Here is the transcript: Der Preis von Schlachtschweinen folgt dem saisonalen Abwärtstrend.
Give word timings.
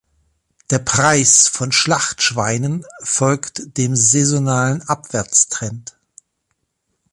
Der 0.71 0.79
Preis 0.79 1.47
von 1.47 1.71
Schlachtschweinen 1.71 2.83
folgt 3.03 3.77
dem 3.77 3.95
saisonalen 3.95 4.81
Abwärtstrend. 4.89 5.95